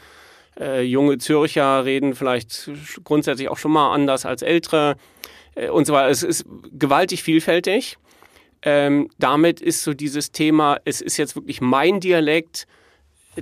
Äh, 0.58 0.82
junge 0.82 1.18
Zürcher 1.18 1.84
reden 1.84 2.14
vielleicht 2.14 2.70
grundsätzlich 3.04 3.48
auch 3.48 3.58
schon 3.58 3.72
mal 3.72 3.92
anders 3.92 4.26
als 4.26 4.42
ältere 4.42 4.96
äh, 5.54 5.68
und 5.68 5.86
so 5.86 5.92
weiter. 5.92 6.10
Es 6.10 6.22
ist 6.22 6.44
gewaltig 6.72 7.22
vielfältig. 7.22 7.96
Ähm, 8.62 9.08
damit 9.18 9.60
ist 9.60 9.82
so 9.82 9.94
dieses 9.94 10.32
Thema, 10.32 10.78
es 10.84 11.00
ist 11.00 11.16
jetzt 11.16 11.36
wirklich 11.36 11.60
mein 11.60 12.00
Dialekt, 12.00 12.66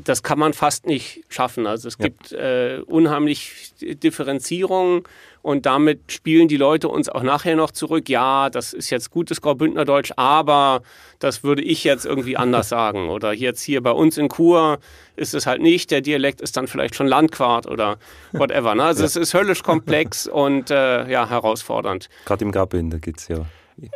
das 0.04 0.22
kann 0.22 0.38
man 0.38 0.52
fast 0.52 0.86
nicht 0.86 1.24
schaffen. 1.28 1.66
Also 1.66 1.88
es 1.88 1.96
ja. 1.98 2.04
gibt 2.04 2.32
äh, 2.32 2.80
unheimlich 2.86 3.72
Differenzierung 3.80 5.06
und 5.42 5.64
damit 5.64 6.10
spielen 6.10 6.48
die 6.48 6.56
Leute 6.56 6.88
uns 6.88 7.08
auch 7.08 7.22
nachher 7.22 7.56
noch 7.56 7.70
zurück. 7.70 8.08
Ja, 8.08 8.50
das 8.50 8.72
ist 8.72 8.90
jetzt 8.90 9.10
gutes 9.10 9.40
Graubündnerdeutsch, 9.40 10.12
aber 10.16 10.82
das 11.18 11.44
würde 11.44 11.62
ich 11.62 11.84
jetzt 11.84 12.04
irgendwie 12.04 12.36
anders 12.36 12.68
sagen. 12.68 13.08
Oder 13.08 13.32
jetzt 13.32 13.62
hier 13.62 13.82
bei 13.82 13.92
uns 13.92 14.18
in 14.18 14.28
Chur 14.28 14.78
ist 15.14 15.34
es 15.34 15.46
halt 15.46 15.62
nicht. 15.62 15.90
Der 15.90 16.00
Dialekt 16.00 16.40
ist 16.40 16.56
dann 16.56 16.66
vielleicht 16.66 16.94
schon 16.94 17.06
Landquart 17.06 17.66
oder 17.66 17.98
whatever. 18.32 18.74
Ne? 18.74 18.84
Also 18.84 19.02
ja. 19.02 19.06
es 19.06 19.16
ist 19.16 19.34
höllisch 19.34 19.62
komplex 19.62 20.26
und 20.26 20.70
äh, 20.70 21.08
ja, 21.08 21.28
herausfordernd. 21.28 22.08
Gerade 22.24 22.44
im 22.44 22.52
Graubünden 22.52 23.00
gibt 23.00 23.20
es 23.20 23.28
ja 23.28 23.46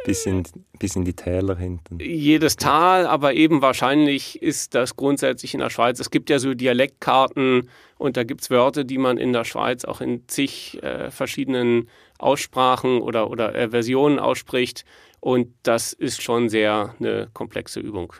bis 0.05 0.27
in, 0.27 0.43
bis 0.79 0.97
in 0.97 1.05
die 1.05 1.15
Täler 1.15 1.57
hinten. 1.57 1.99
Jedes 2.01 2.57
Tal, 2.57 3.07
aber 3.07 3.35
eben 3.35 3.63
wahrscheinlich 3.63 4.41
ist 4.43 4.75
das 4.75 4.97
grundsätzlich 4.97 5.55
in 5.55 5.61
der 5.61 5.71
Schweiz. 5.71 5.99
Es 6.01 6.11
gibt 6.11 6.31
ja 6.31 6.39
so 6.39 6.55
Dialektkarten 6.55 7.69
und 7.99 8.17
da 8.17 8.25
gibt 8.25 8.43
es 8.43 8.51
Wörter, 8.51 8.85
die 8.85 8.99
man 8.99 9.19
in 9.19 9.33
der 9.33 9.45
Schweiz 9.45 9.85
auch 9.85 10.01
in 10.01 10.29
zig 10.29 10.83
äh, 10.83 11.11
verschiedenen 11.11 11.89
Aussprachen 12.19 13.01
oder, 13.01 13.31
oder 13.31 13.55
äh, 13.55 13.71
Versionen 13.71 14.19
ausspricht. 14.19 14.85
Und 15.21 15.55
das 15.63 15.93
ist 15.93 16.23
schon 16.23 16.49
sehr 16.49 16.95
eine 16.99 17.29
komplexe 17.33 17.81
Übung. 17.81 18.15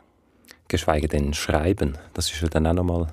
Geschweige 0.69 1.09
denn 1.09 1.35
schreiben. 1.35 1.99
Das 2.15 2.31
ist 2.31 2.41
ja 2.43 2.49
dann 2.49 2.67
auch 2.67 2.75
nochmal. 2.75 3.07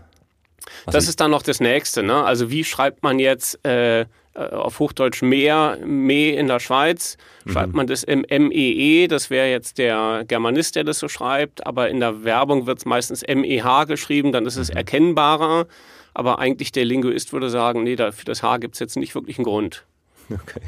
Das 0.85 1.07
ist 1.07 1.19
dann 1.19 1.31
noch 1.31 1.41
das 1.41 1.59
Nächste. 1.59 2.03
Ne? 2.03 2.23
Also 2.23 2.51
wie 2.51 2.63
schreibt 2.63 3.03
man 3.03 3.19
jetzt 3.19 3.63
äh, 3.65 4.05
auf 4.37 4.79
Hochdeutsch 4.79 5.21
Meer, 5.21 5.77
Me 5.83 6.31
in 6.31 6.47
der 6.47 6.59
Schweiz, 6.59 7.17
schreibt 7.47 7.73
mhm. 7.73 7.77
man 7.77 7.87
das 7.87 8.03
im 8.03 8.21
MEE, 8.21 9.03
e, 9.03 9.07
das 9.07 9.29
wäre 9.29 9.49
jetzt 9.49 9.77
der 9.77 10.23
Germanist, 10.27 10.75
der 10.75 10.83
das 10.83 10.99
so 10.99 11.07
schreibt, 11.07 11.65
aber 11.65 11.89
in 11.89 11.99
der 11.99 12.23
Werbung 12.23 12.67
wird 12.67 12.79
es 12.79 12.85
meistens 12.85 13.23
MEH 13.27 13.85
geschrieben, 13.87 14.31
dann 14.31 14.45
ist 14.45 14.57
es 14.57 14.69
mhm. 14.69 14.77
erkennbarer, 14.77 15.67
aber 16.13 16.39
eigentlich 16.39 16.71
der 16.71 16.85
Linguist 16.85 17.33
würde 17.33 17.49
sagen, 17.49 17.83
nee, 17.83 17.97
für 17.97 18.25
das 18.25 18.43
H 18.43 18.57
gibt 18.57 18.75
es 18.75 18.79
jetzt 18.79 18.97
nicht 18.97 19.15
wirklich 19.15 19.37
einen 19.37 19.45
Grund. 19.45 19.85
Okay. 20.29 20.61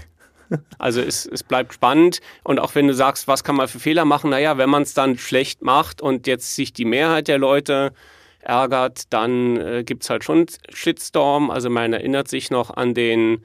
Also 0.80 1.00
es, 1.00 1.28
es 1.28 1.44
bleibt 1.44 1.76
spannend 1.76 2.22
und 2.44 2.60
auch 2.60 2.74
wenn 2.74 2.88
du 2.88 2.96
sagst, 2.96 3.28
was 3.28 3.44
kann 3.44 3.56
man 3.56 3.68
für 3.68 3.78
Fehler 3.78 4.04
machen, 4.04 4.32
naja, 4.32 4.58
wenn 4.58 4.68
man 4.68 4.82
es 4.82 4.96
dann 4.96 5.16
schlecht 5.16 5.62
macht 5.62 6.02
und 6.02 6.26
jetzt 6.26 6.56
sich 6.56 6.74
die 6.74 6.86
Mehrheit 6.86 7.28
der 7.28 7.38
Leute 7.38 7.94
ärgert, 8.40 9.14
dann 9.14 9.58
äh, 9.58 9.84
gibt 9.84 10.04
es 10.04 10.10
halt 10.10 10.24
schon 10.24 10.46
Shitstorm. 10.74 11.50
Also 11.52 11.70
man 11.70 11.94
erinnert 11.94 12.28
sich 12.28 12.52
noch 12.52 12.76
an 12.76 12.94
den, 12.94 13.44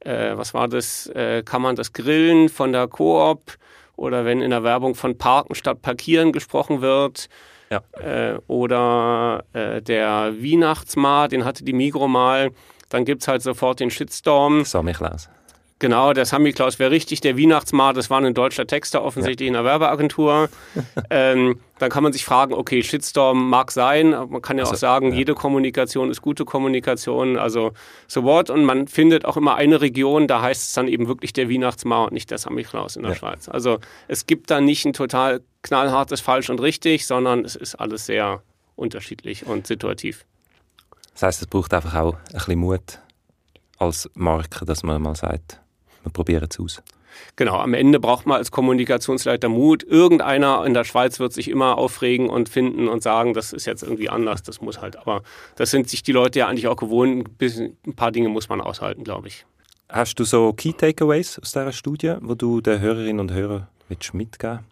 äh, 0.00 0.36
was 0.36 0.54
war 0.54 0.68
das, 0.68 1.06
äh, 1.08 1.42
kann 1.44 1.62
man 1.62 1.76
das 1.76 1.92
Grillen 1.92 2.48
von 2.48 2.72
der 2.72 2.88
Coop 2.88 3.56
oder 3.96 4.24
wenn 4.24 4.40
in 4.40 4.50
der 4.50 4.64
Werbung 4.64 4.94
von 4.94 5.18
Parken 5.18 5.54
statt 5.54 5.82
Parkieren 5.82 6.32
gesprochen 6.32 6.80
wird. 6.80 7.28
Ja. 7.70 7.82
Äh, 8.00 8.38
oder 8.48 9.44
äh, 9.52 9.80
der 9.80 10.34
Weihnachtsmarkt, 10.38 11.32
den 11.32 11.44
hatte 11.44 11.64
die 11.64 11.72
Migro 11.72 12.08
mal. 12.08 12.50
Dann 12.88 13.04
gibt 13.04 13.22
es 13.22 13.28
halt 13.28 13.42
sofort 13.42 13.78
den 13.78 13.90
Shitstorm. 13.90 14.64
Samichlaus. 14.64 15.28
Genau, 15.80 16.12
der 16.12 16.26
Samichlaus 16.26 16.78
wäre 16.78 16.90
richtig. 16.90 17.22
Der 17.22 17.38
Weihnachtsmarkt, 17.38 17.96
das 17.96 18.10
war 18.10 18.20
ein 18.20 18.34
deutscher 18.34 18.66
Texter, 18.66 19.02
offensichtlich 19.02 19.46
ja. 19.46 19.48
in 19.48 19.54
der 19.54 19.64
Werbeagentur. 19.64 20.50
ähm, 21.10 21.58
dann 21.78 21.90
kann 21.90 22.02
man 22.02 22.12
sich 22.12 22.26
fragen, 22.26 22.52
okay, 22.52 22.82
Shitstorm 22.82 23.48
mag 23.48 23.72
sein, 23.72 24.12
aber 24.12 24.30
man 24.30 24.42
kann 24.42 24.58
ja 24.58 24.64
also, 24.64 24.74
auch 24.74 24.78
sagen, 24.78 25.12
ja. 25.12 25.16
jede 25.16 25.34
Kommunikation 25.34 26.10
ist 26.10 26.20
gute 26.20 26.44
Kommunikation, 26.44 27.38
also 27.38 27.72
so 28.06 28.24
what. 28.24 28.50
Und 28.50 28.66
man 28.66 28.88
findet 28.88 29.24
auch 29.24 29.38
immer 29.38 29.54
eine 29.54 29.80
Region, 29.80 30.28
da 30.28 30.42
heißt 30.42 30.68
es 30.68 30.74
dann 30.74 30.86
eben 30.86 31.08
wirklich 31.08 31.32
der 31.32 31.48
Weihnachtsmarkt 31.48 32.10
und 32.10 32.14
nicht 32.14 32.30
der 32.30 32.36
Samichlaus 32.36 32.96
in 32.96 33.02
der 33.02 33.12
ja. 33.12 33.16
Schweiz. 33.16 33.48
Also 33.48 33.78
es 34.06 34.26
gibt 34.26 34.50
da 34.50 34.60
nicht 34.60 34.84
ein 34.84 34.92
total 34.92 35.40
knallhartes 35.62 36.20
Falsch 36.20 36.50
und 36.50 36.60
Richtig, 36.60 37.06
sondern 37.06 37.42
es 37.46 37.56
ist 37.56 37.74
alles 37.76 38.04
sehr 38.04 38.42
unterschiedlich 38.76 39.46
und 39.46 39.66
situativ. 39.66 40.26
Das 41.14 41.22
heißt, 41.22 41.40
es 41.40 41.48
braucht 41.48 41.72
einfach 41.72 41.94
auch 41.94 42.14
ein 42.14 42.34
bisschen 42.34 42.58
Mut 42.58 42.98
als 43.78 44.10
Marke, 44.12 44.66
dass 44.66 44.82
man 44.82 45.00
mal 45.00 45.16
sagt, 45.16 45.58
wir 46.02 46.12
probieren 46.12 46.46
es 46.50 46.58
aus. 46.58 46.82
Genau, 47.36 47.58
am 47.58 47.74
Ende 47.74 48.00
braucht 48.00 48.26
man 48.26 48.38
als 48.38 48.50
Kommunikationsleiter 48.50 49.48
Mut. 49.48 49.82
Irgendeiner 49.82 50.64
in 50.64 50.74
der 50.74 50.84
Schweiz 50.84 51.18
wird 51.18 51.32
sich 51.32 51.48
immer 51.48 51.76
aufregen 51.76 52.30
und 52.30 52.48
finden 52.48 52.88
und 52.88 53.02
sagen, 53.02 53.34
das 53.34 53.52
ist 53.52 53.66
jetzt 53.66 53.82
irgendwie 53.82 54.08
anders, 54.08 54.42
das 54.42 54.60
muss 54.60 54.80
halt. 54.80 54.96
Aber 54.96 55.22
das 55.56 55.70
sind 55.70 55.88
sich 55.88 56.02
die 56.02 56.12
Leute 56.12 56.38
ja 56.40 56.48
eigentlich 56.48 56.68
auch 56.68 56.76
gewohnt. 56.76 57.28
Ein 57.40 57.96
paar 57.96 58.12
Dinge 58.12 58.28
muss 58.28 58.48
man 58.48 58.60
aushalten, 58.60 59.04
glaube 59.04 59.28
ich. 59.28 59.44
Hast 59.88 60.20
du 60.20 60.24
so 60.24 60.52
Key 60.52 60.72
Takeaways 60.72 61.38
aus 61.40 61.52
dieser 61.52 61.72
Studie, 61.72 62.14
wo 62.20 62.34
du 62.34 62.60
den 62.60 62.80
Hörerinnen 62.80 63.20
und 63.20 63.32
Hörern 63.32 63.66
mitgeben 64.12 64.69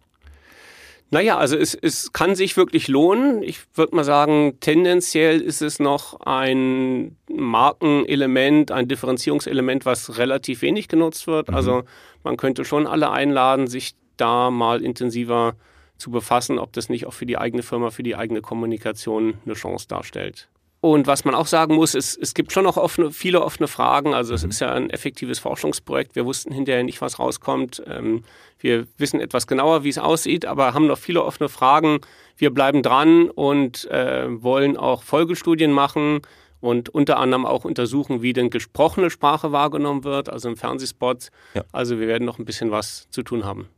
naja, 1.10 1.38
also 1.38 1.56
es, 1.56 1.74
es 1.74 2.12
kann 2.12 2.34
sich 2.34 2.56
wirklich 2.56 2.88
lohnen. 2.88 3.42
Ich 3.42 3.60
würde 3.74 3.96
mal 3.96 4.04
sagen, 4.04 4.58
tendenziell 4.60 5.40
ist 5.40 5.62
es 5.62 5.78
noch 5.78 6.20
ein 6.20 7.16
Markenelement, 7.30 8.70
ein 8.70 8.88
Differenzierungselement, 8.88 9.86
was 9.86 10.18
relativ 10.18 10.60
wenig 10.60 10.88
genutzt 10.88 11.26
wird. 11.26 11.48
Mhm. 11.48 11.54
Also 11.54 11.82
man 12.24 12.36
könnte 12.36 12.64
schon 12.64 12.86
alle 12.86 13.10
einladen, 13.10 13.68
sich 13.68 13.94
da 14.18 14.50
mal 14.50 14.82
intensiver 14.82 15.54
zu 15.96 16.10
befassen, 16.10 16.58
ob 16.58 16.72
das 16.74 16.90
nicht 16.90 17.06
auch 17.06 17.14
für 17.14 17.26
die 17.26 17.38
eigene 17.38 17.62
Firma, 17.62 17.90
für 17.90 18.02
die 18.02 18.14
eigene 18.14 18.42
Kommunikation 18.42 19.38
eine 19.44 19.54
Chance 19.54 19.88
darstellt. 19.88 20.48
Und 20.80 21.08
was 21.08 21.24
man 21.24 21.34
auch 21.34 21.48
sagen 21.48 21.74
muss, 21.74 21.94
ist, 21.94 22.16
es 22.16 22.34
gibt 22.34 22.52
schon 22.52 22.64
noch 22.64 22.76
offene, 22.76 23.10
viele 23.10 23.42
offene 23.42 23.66
Fragen. 23.66 24.14
Also 24.14 24.34
es 24.34 24.44
mhm. 24.44 24.50
ist 24.50 24.60
ja 24.60 24.72
ein 24.72 24.90
effektives 24.90 25.40
Forschungsprojekt. 25.40 26.14
Wir 26.14 26.24
wussten 26.24 26.52
hinterher 26.52 26.84
nicht, 26.84 27.00
was 27.00 27.18
rauskommt. 27.18 27.82
Ähm, 27.86 28.22
wir 28.60 28.86
wissen 28.96 29.20
etwas 29.20 29.46
genauer, 29.46 29.82
wie 29.82 29.88
es 29.88 29.98
aussieht, 29.98 30.46
aber 30.46 30.74
haben 30.74 30.86
noch 30.86 30.98
viele 30.98 31.24
offene 31.24 31.48
Fragen. 31.48 32.00
Wir 32.36 32.54
bleiben 32.54 32.82
dran 32.82 33.28
und 33.28 33.90
äh, 33.90 34.26
wollen 34.42 34.76
auch 34.76 35.02
Folgestudien 35.02 35.72
machen 35.72 36.20
und 36.60 36.88
unter 36.88 37.18
anderem 37.18 37.46
auch 37.46 37.64
untersuchen, 37.64 38.22
wie 38.22 38.32
denn 38.32 38.50
gesprochene 38.50 39.10
Sprache 39.10 39.50
wahrgenommen 39.50 40.04
wird, 40.04 40.28
also 40.28 40.48
im 40.48 40.56
Fernsehspot. 40.56 41.28
Ja. 41.54 41.64
Also 41.72 41.98
wir 41.98 42.06
werden 42.06 42.24
noch 42.24 42.38
ein 42.38 42.44
bisschen 42.44 42.70
was 42.70 43.08
zu 43.10 43.22
tun 43.22 43.44
haben. 43.44 43.68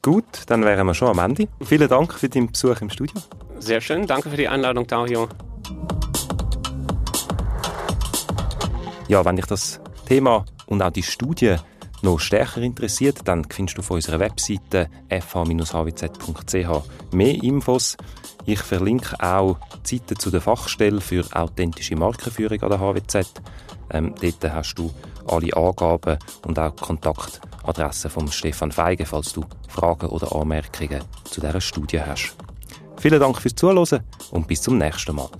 Gut, 0.00 0.24
dann 0.46 0.64
wären 0.64 0.86
wir 0.86 0.94
schon 0.94 1.08
am 1.08 1.18
Ende. 1.18 1.48
Vielen 1.62 1.88
Dank 1.88 2.14
für 2.14 2.28
den 2.28 2.50
Besuch 2.50 2.80
im 2.80 2.88
Studio. 2.88 3.20
Sehr 3.58 3.80
schön, 3.80 4.06
danke 4.06 4.30
für 4.30 4.36
die 4.36 4.48
Einladung, 4.48 4.86
Dario. 4.86 5.28
Ja, 9.08 9.24
wenn 9.24 9.36
dich 9.36 9.46
das 9.46 9.80
Thema 10.06 10.44
und 10.66 10.82
auch 10.82 10.90
die 10.90 11.02
Studie 11.02 11.56
noch 12.02 12.20
stärker 12.20 12.60
interessiert, 12.60 13.20
dann 13.24 13.44
findest 13.48 13.78
du 13.78 13.80
auf 13.80 13.90
unserer 13.90 14.20
Webseite 14.20 14.88
fh-hwz.ch 15.08 16.68
mehr 17.12 17.42
Infos. 17.42 17.96
Ich 18.44 18.60
verlinke 18.60 19.16
auch 19.20 19.56
die 19.86 19.96
Seite 19.96 20.14
zu 20.14 20.30
der 20.30 20.42
Fachstelle 20.42 21.00
für 21.00 21.24
authentische 21.32 21.96
Markenführung 21.96 22.62
an 22.62 22.70
der 22.70 22.80
HWZ. 22.80 23.40
Ähm, 23.90 24.14
dort 24.20 24.52
hast 24.52 24.74
du 24.74 24.92
alle 25.26 25.56
Angaben 25.56 26.18
und 26.46 26.58
auch 26.58 26.74
die 26.74 26.82
Kontaktadresse 26.82 28.10
von 28.10 28.30
Stefan 28.30 28.72
Feige, 28.72 29.06
falls 29.06 29.32
du 29.32 29.42
Fragen 29.68 30.08
oder 30.08 30.34
Anmerkungen 30.36 31.02
zu 31.24 31.40
dieser 31.40 31.60
Studie 31.62 32.00
hast. 32.00 32.36
Vielen 32.98 33.20
Dank 33.20 33.38
fürs 33.40 33.54
Zuhören 33.54 34.04
und 34.32 34.46
bis 34.46 34.60
zum 34.60 34.76
nächsten 34.76 35.16
Mal. 35.16 35.30